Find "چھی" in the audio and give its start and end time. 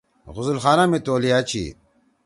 1.49-1.63